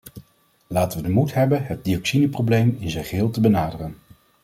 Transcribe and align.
Laten 0.67 1.01
we 1.01 1.03
de 1.07 1.13
moed 1.13 1.33
hebben 1.33 1.65
het 1.65 1.83
dioxineprobleem 1.83 2.77
in 2.79 2.89
zijn 2.89 3.05
geheel 3.05 3.29
te 3.29 3.41
benaderen. 3.41 3.97